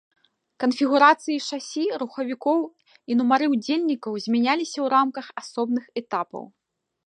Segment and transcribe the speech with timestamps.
[0.61, 6.43] Канфігурацыі шасі, рухавікоў і нумары ўдзельнікаў змяняліся ў рамках асобных этапаў.